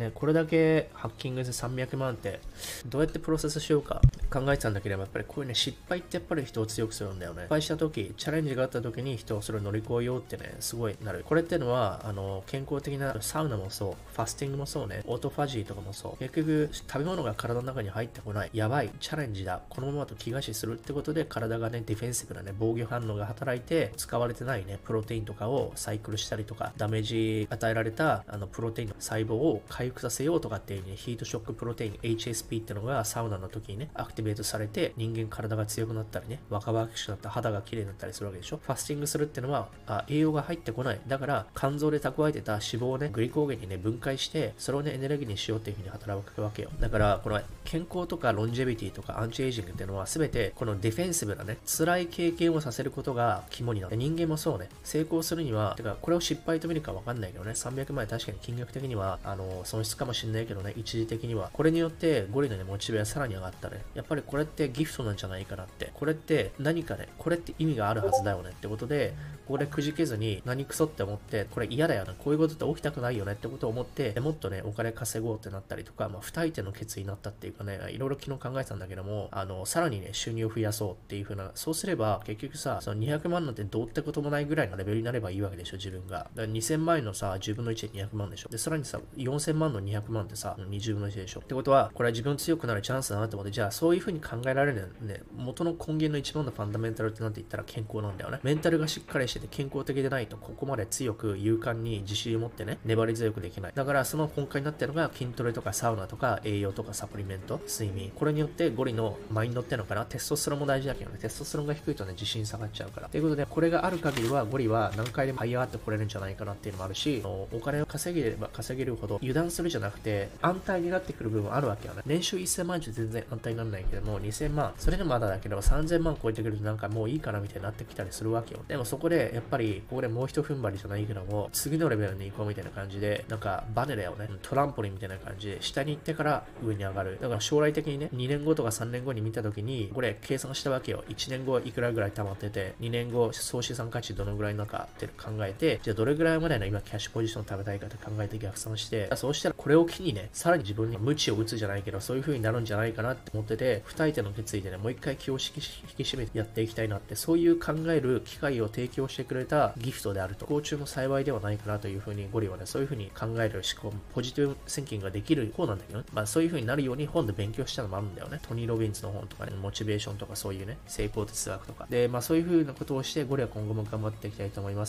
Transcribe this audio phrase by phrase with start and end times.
[0.00, 2.40] ね、これだけハッキングで300万って
[2.86, 7.42] どうやってプロセスしようか考えてたんだけれど、やっぱりこういうね、失敗ってやっぱり人を強くするんだよね。
[7.42, 11.24] 失敗した時、チャレンジがあった時に人をそれを乗り越えようってね、すごいなる。
[11.24, 16.16] これってのは、あの、健康的なサウナもそう、ファスティングもそうね、オートファジーとかもそう。
[16.18, 18.50] 結局、食べ物が体の中に入ってこない。
[18.52, 19.60] やばい、チャレンジだ。
[19.68, 38.60] このままだと飢餓死するってことで、体がね、 defensive なね、防御反応が働いて、使われてないね、プロテインとかをサイクルしたりとか、ダメージ与えられた、あの、プロテインの細胞を回復させようとかっていうね、ヒートショックプロテイン HSP ってのがサウナの時にね、 activate されて、人間体が強くなったりね、若々しくなった肌が綺麗になったりするわけでしょ。
[38.62, 41.00] ファスティングするってのは、あ栄養が入ってこない。
[41.06, 46.70] だから、肝臓で蓄えてた脂肪をね、グリコーゲンにね、分解して、それをね、エネルギーにしようっていう風に働くわけよ。
[46.80, 53.96] だから、この健康とかロンジェビティとかアンチエイジングっていうのは、すべてこのディフェンシブなね、辛い経験をさせることが肝になる。
[53.96, 61.50] 人間もそうね、成功するには、てか、これを失敗と見るかわかんないけどね、300万円確かに金額的には、あの、損失かもしれないけどね、一時的には。
[61.52, 63.82] これによって、ゴリのね、モチベはさらに上がったね。
[63.94, 65.90] やっぱりこれってギフトなんじゃないかなって。
[65.94, 69.14] これって何かね、これって意味があるはずだよねってことで、
[69.46, 86.18] ここでくじけずに何クソって思って、これ嫌だよね、こういうことって起きたくないよねってことを思って、もっとね、お金稼ごうってなったりとか、まあ、二相手の決意になったっていうかね、いろいろ昨日考えてたんだけども、あの、さらにね、収入を増やそうっていう風な、そうすれば、結局さ、その200万なんてどうってこともないぐらいのレベルになればいいわけでしょ、自分が。
[86.18, 88.48] だから2000万円のさ、10分の1で200万でしょ。
[88.50, 91.40] で、さらにさ、4000万万の200万ってさ、20分の1でしょ。
[91.40, 98.40] ってことは、これは自分強くなるチャンスだなって思って、じゃあそういう風に考えられるね、元の根源の一番のファンダメンタルってなんて言ったら健康なんだよね。
[98.42, 103.72] メンタルがしっかりしてて健康的でないと、ここまで強く勇敢に自信を持ってね、粘り強くできない。
[103.74, 108.10] だからその根幹になってるのが筋トレとかサウナとか栄養とかサプリメント、睡眠。
[108.10, 113.08] これによってゴリのマインドってのかな、テストステロンも大事だけどね、テストステロンが低いとね、自信下がっちゃうから。
[113.08, 122.02] ということで、これがある限りはゴリは何回でも這い上がってこれるんじゃないかなっていうのもあるし、お金を稼げれば稼げるほど油断するじゃなくて、安泰になってくる部分あるわけよね。
[122.06, 128.60] 年収1000万じゃ全然安泰にならないけども、2000万、それでもまだだけど、3000万超えてくるとなんかもういいかなみたいになってきたりするわけよ。
[128.68, 134.28] でもそこで、やっぱり、ここでもう一踏ん張りじゃないけども、次のレベルに行こうみたいな感じで、なんかバネだよね。
[134.42, 137.18] トランポリンみたいな感じで、下に行ってから上に上がる。
[137.20, 141.04] だから将来的にね、2年後とか3年後に見た時に、これ計算したわけよ。
[141.08, 155.60] 1年後いくらぐらい溜まってて、2年後総資産価値どのぐらいなのかって考えて、じゃあどれぐらいまでの今キャッシュポジション食べたいかって考えて逆算して、そうしたらこれを機にね、さらに自分に無知を打つじゃないけど、そういう風になるんじゃないかなって思ってて、二相手の決意でね、もう一回気を引き
[156.02, 168.40] 締めてやっていきたいなって、そういう考える機会を提供してくれたギフトであると、不幸中の幸いではないかなという風に、ゴリはね、そういう風に考える思考、ポジティブセンキングができる方なんだけどね、まあそういう風になるように本で勉強したのもあるんだよね。
[168.46, 171.86] トニー・ロビンズの本とかね、モチベーションとかそういうね、成功哲学とか。
[171.88, 174.88] で、まあそういう風なことをして、ゴリは今後も頑張っていきたいと思います。